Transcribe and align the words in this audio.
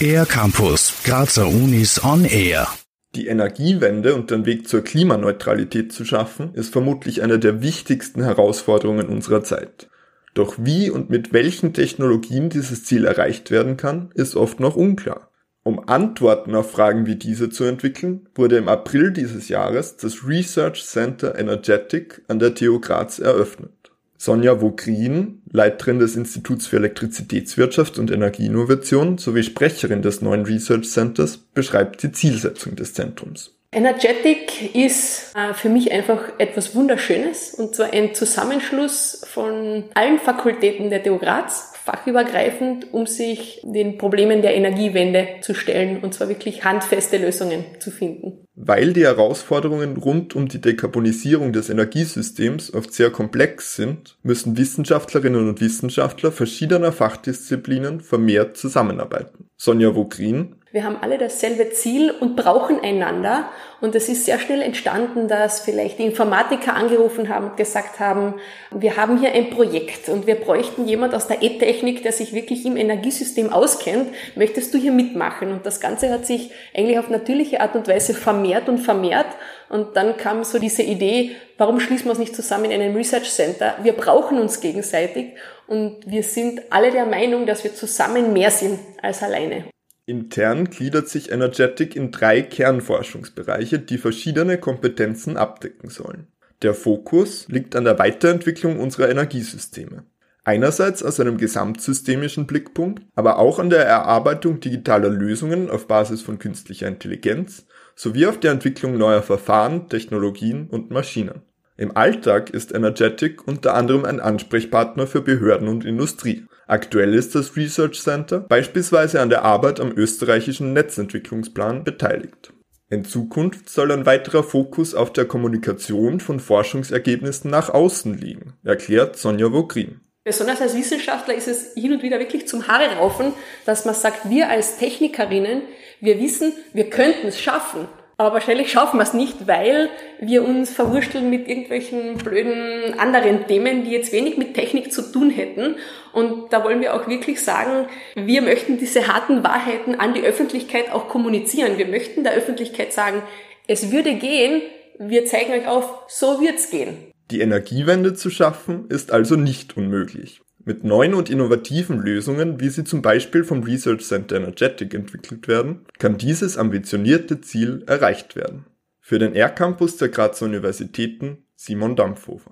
Air 0.00 0.26
Campus, 0.26 0.94
Grazer 1.04 1.48
Unis 1.48 2.04
on 2.04 2.24
Air. 2.24 2.68
Die 3.14 3.28
Energiewende 3.28 4.14
und 4.14 4.30
den 4.30 4.44
Weg 4.46 4.68
zur 4.68 4.82
Klimaneutralität 4.82 5.92
zu 5.92 6.04
schaffen, 6.04 6.52
ist 6.54 6.72
vermutlich 6.72 7.22
eine 7.22 7.38
der 7.38 7.62
wichtigsten 7.62 8.22
Herausforderungen 8.22 9.08
unserer 9.08 9.42
Zeit. 9.42 9.88
Doch 10.34 10.56
wie 10.58 10.90
und 10.90 11.08
mit 11.08 11.32
welchen 11.32 11.72
Technologien 11.72 12.50
dieses 12.50 12.84
Ziel 12.84 13.06
erreicht 13.06 13.50
werden 13.50 13.76
kann, 13.76 14.10
ist 14.14 14.36
oft 14.36 14.60
noch 14.60 14.76
unklar. 14.76 15.30
Um 15.62 15.88
Antworten 15.88 16.54
auf 16.54 16.70
Fragen 16.70 17.06
wie 17.06 17.16
diese 17.16 17.50
zu 17.50 17.64
entwickeln, 17.64 18.28
wurde 18.34 18.56
im 18.56 18.68
April 18.68 19.10
dieses 19.10 19.48
Jahres 19.48 19.96
das 19.96 20.24
Research 20.24 20.84
Center 20.84 21.36
Energetic 21.36 22.22
an 22.28 22.38
der 22.38 22.54
TU 22.54 22.78
Graz 22.78 23.18
eröffnet. 23.18 23.72
Sonja 24.18 24.60
Vogrin, 24.60 25.42
Leiterin 25.50 25.98
des 25.98 26.16
Instituts 26.16 26.66
für 26.66 26.76
Elektrizitätswirtschaft 26.76 27.98
und 27.98 28.10
Energieinnovation 28.10 29.18
sowie 29.18 29.42
Sprecherin 29.42 30.02
des 30.02 30.22
neuen 30.22 30.44
Research 30.44 30.90
Centers, 30.90 31.38
beschreibt 31.38 32.02
die 32.02 32.12
Zielsetzung 32.12 32.76
des 32.76 32.94
Zentrums. 32.94 33.55
Energetic 33.72 34.74
ist 34.74 35.34
äh, 35.34 35.54
für 35.54 35.68
mich 35.68 35.92
einfach 35.92 36.32
etwas 36.38 36.74
Wunderschönes 36.74 37.54
und 37.54 37.74
zwar 37.74 37.92
ein 37.92 38.14
Zusammenschluss 38.14 39.24
von 39.26 39.84
allen 39.94 40.18
Fakultäten 40.18 40.90
der 40.90 41.02
TU 41.02 41.18
Graz, 41.18 41.72
fachübergreifend, 41.86 42.92
um 42.92 43.06
sich 43.06 43.60
den 43.62 43.96
Problemen 43.96 44.42
der 44.42 44.56
Energiewende 44.56 45.28
zu 45.40 45.54
stellen 45.54 46.00
und 46.02 46.14
zwar 46.14 46.28
wirklich 46.28 46.64
handfeste 46.64 47.16
Lösungen 47.16 47.64
zu 47.78 47.92
finden. 47.92 48.44
Weil 48.56 48.92
die 48.92 49.04
Herausforderungen 49.04 49.96
rund 49.96 50.34
um 50.34 50.48
die 50.48 50.60
Dekarbonisierung 50.60 51.52
des 51.52 51.70
Energiesystems 51.70 52.74
oft 52.74 52.92
sehr 52.92 53.10
komplex 53.10 53.76
sind, 53.76 54.16
müssen 54.22 54.56
Wissenschaftlerinnen 54.56 55.48
und 55.48 55.60
Wissenschaftler 55.60 56.32
verschiedener 56.32 56.90
Fachdisziplinen 56.90 58.00
vermehrt 58.00 58.56
zusammenarbeiten. 58.56 59.48
Sonja 59.56 59.92
Vogrin, 59.92 60.56
wir 60.76 60.84
haben 60.84 60.98
alle 61.00 61.16
dasselbe 61.16 61.70
Ziel 61.70 62.10
und 62.10 62.36
brauchen 62.36 62.80
einander. 62.80 63.48
Und 63.80 63.94
es 63.94 64.10
ist 64.10 64.26
sehr 64.26 64.38
schnell 64.38 64.60
entstanden, 64.60 65.26
dass 65.26 65.60
vielleicht 65.60 65.98
die 65.98 66.04
Informatiker 66.04 66.74
angerufen 66.74 67.30
haben 67.30 67.46
und 67.46 67.56
gesagt 67.56 67.98
haben, 67.98 68.34
wir 68.70 68.98
haben 68.98 69.18
hier 69.18 69.32
ein 69.32 69.48
Projekt 69.48 70.10
und 70.10 70.26
wir 70.26 70.34
bräuchten 70.34 70.86
jemand 70.86 71.14
aus 71.14 71.28
der 71.28 71.42
E-Technik, 71.42 72.02
der 72.02 72.12
sich 72.12 72.34
wirklich 72.34 72.66
im 72.66 72.76
Energiesystem 72.76 73.54
auskennt. 73.54 74.10
Möchtest 74.34 74.74
du 74.74 74.78
hier 74.78 74.92
mitmachen? 74.92 75.50
Und 75.50 75.64
das 75.64 75.80
Ganze 75.80 76.10
hat 76.10 76.26
sich 76.26 76.50
eigentlich 76.76 76.98
auf 76.98 77.08
natürliche 77.08 77.62
Art 77.62 77.74
und 77.74 77.88
Weise 77.88 78.12
vermehrt 78.12 78.68
und 78.68 78.76
vermehrt. 78.76 79.28
Und 79.70 79.96
dann 79.96 80.18
kam 80.18 80.44
so 80.44 80.58
diese 80.58 80.82
Idee, 80.82 81.36
warum 81.56 81.80
schließen 81.80 82.04
wir 82.04 82.10
uns 82.10 82.18
nicht 82.18 82.36
zusammen 82.36 82.66
in 82.66 82.82
einem 82.82 82.94
Research 82.94 83.30
Center? 83.30 83.76
Wir 83.82 83.94
brauchen 83.94 84.38
uns 84.38 84.60
gegenseitig 84.60 85.36
und 85.68 86.00
wir 86.04 86.22
sind 86.22 86.60
alle 86.68 86.90
der 86.90 87.06
Meinung, 87.06 87.46
dass 87.46 87.64
wir 87.64 87.74
zusammen 87.74 88.34
mehr 88.34 88.50
sind 88.50 88.78
als 89.00 89.22
alleine. 89.22 89.64
Intern 90.06 90.70
gliedert 90.70 91.08
sich 91.08 91.32
Energetic 91.32 91.96
in 91.96 92.12
drei 92.12 92.40
Kernforschungsbereiche, 92.40 93.80
die 93.80 93.98
verschiedene 93.98 94.56
Kompetenzen 94.56 95.36
abdecken 95.36 95.90
sollen. 95.90 96.28
Der 96.62 96.74
Fokus 96.74 97.48
liegt 97.48 97.74
an 97.74 97.84
der 97.84 97.98
Weiterentwicklung 97.98 98.78
unserer 98.78 99.10
Energiesysteme. 99.10 100.04
Einerseits 100.44 101.02
aus 101.02 101.18
einem 101.18 101.38
gesamtsystemischen 101.38 102.46
Blickpunkt, 102.46 103.02
aber 103.16 103.40
auch 103.40 103.58
an 103.58 103.68
der 103.68 103.84
Erarbeitung 103.84 104.60
digitaler 104.60 105.08
Lösungen 105.10 105.68
auf 105.68 105.88
Basis 105.88 106.22
von 106.22 106.38
künstlicher 106.38 106.86
Intelligenz 106.86 107.66
sowie 107.96 108.26
auf 108.26 108.38
der 108.38 108.52
Entwicklung 108.52 108.96
neuer 108.96 109.22
Verfahren, 109.22 109.88
Technologien 109.88 110.68
und 110.68 110.92
Maschinen. 110.92 111.42
Im 111.78 111.94
Alltag 111.94 112.50
ist 112.50 112.74
Energetic 112.74 113.46
unter 113.46 113.74
anderem 113.74 114.06
ein 114.06 114.18
Ansprechpartner 114.18 115.06
für 115.06 115.20
Behörden 115.20 115.68
und 115.68 115.84
Industrie. 115.84 116.46
Aktuell 116.66 117.12
ist 117.12 117.34
das 117.34 117.54
Research 117.54 118.00
Center 118.00 118.40
beispielsweise 118.40 119.20
an 119.20 119.28
der 119.28 119.42
Arbeit 119.42 119.78
am 119.78 119.92
österreichischen 119.92 120.72
Netzentwicklungsplan 120.72 121.84
beteiligt. 121.84 122.54
In 122.88 123.04
Zukunft 123.04 123.68
soll 123.68 123.92
ein 123.92 124.06
weiterer 124.06 124.42
Fokus 124.42 124.94
auf 124.94 125.12
der 125.12 125.26
Kommunikation 125.26 126.20
von 126.20 126.40
Forschungsergebnissen 126.40 127.50
nach 127.50 127.68
außen 127.68 128.16
liegen, 128.16 128.54
erklärt 128.64 129.16
Sonja 129.16 129.50
Vogrin. 129.50 130.00
Besonders 130.24 130.60
als 130.60 130.76
Wissenschaftler 130.76 131.34
ist 131.34 131.46
es 131.46 131.74
hin 131.74 131.92
und 131.92 132.02
wieder 132.02 132.18
wirklich 132.18 132.48
zum 132.48 132.66
Haare 132.68 132.96
raufen, 132.96 133.32
dass 133.64 133.84
man 133.84 133.94
sagt, 133.94 134.30
wir 134.30 134.48
als 134.48 134.78
Technikerinnen, 134.78 135.62
wir 136.00 136.18
wissen, 136.18 136.52
wir 136.72 136.88
könnten 136.88 137.26
es 137.26 137.40
schaffen. 137.40 137.86
Aber 138.18 138.32
wahrscheinlich 138.32 138.70
schaffen 138.72 138.98
wir 138.98 139.02
es 139.02 139.12
nicht, 139.12 139.46
weil 139.46 139.90
wir 140.20 140.42
uns 140.42 140.70
verwursteln 140.70 141.28
mit 141.28 141.48
irgendwelchen 141.48 142.16
blöden 142.16 142.98
anderen 142.98 143.46
Themen, 143.46 143.84
die 143.84 143.90
jetzt 143.90 144.10
wenig 144.10 144.38
mit 144.38 144.54
Technik 144.54 144.90
zu 144.90 145.02
tun 145.12 145.28
hätten. 145.28 145.76
Und 146.14 146.50
da 146.50 146.64
wollen 146.64 146.80
wir 146.80 146.94
auch 146.94 147.08
wirklich 147.08 147.42
sagen, 147.42 147.88
wir 148.14 148.40
möchten 148.40 148.78
diese 148.78 149.06
harten 149.06 149.44
Wahrheiten 149.44 149.96
an 149.96 150.14
die 150.14 150.22
Öffentlichkeit 150.22 150.92
auch 150.92 151.08
kommunizieren. 151.08 151.76
Wir 151.76 151.86
möchten 151.86 152.24
der 152.24 152.32
Öffentlichkeit 152.32 152.94
sagen, 152.94 153.22
es 153.66 153.92
würde 153.92 154.14
gehen, 154.14 154.62
wir 154.98 155.26
zeigen 155.26 155.52
euch 155.52 155.66
auf, 155.66 156.04
so 156.08 156.40
wird's 156.40 156.70
gehen. 156.70 156.96
Die 157.30 157.40
Energiewende 157.40 158.14
zu 158.14 158.30
schaffen 158.30 158.86
ist 158.88 159.12
also 159.12 159.36
nicht 159.36 159.76
unmöglich. 159.76 160.40
Mit 160.68 160.82
neuen 160.82 161.14
und 161.14 161.30
innovativen 161.30 162.00
Lösungen, 162.00 162.58
wie 162.58 162.70
sie 162.70 162.82
zum 162.82 163.00
Beispiel 163.00 163.44
vom 163.44 163.62
Research 163.62 164.04
Center 164.04 164.34
Energetic 164.34 164.94
entwickelt 164.94 165.46
werden, 165.46 165.86
kann 166.00 166.18
dieses 166.18 166.58
ambitionierte 166.58 167.40
Ziel 167.40 167.84
erreicht 167.86 168.34
werden. 168.34 168.66
Für 169.00 169.20
den 169.20 169.36
R-Campus 169.36 169.96
der 169.96 170.08
Grazer 170.08 170.46
Universitäten 170.46 171.44
Simon 171.54 171.94
Dampfhofer. 171.94 172.50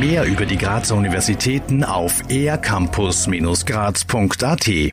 Mehr 0.00 0.24
über 0.24 0.46
die 0.46 0.56
Grazer 0.56 0.96
Universitäten 0.96 1.84
auf 1.84 2.22
ercampus-graz.at 2.30 4.90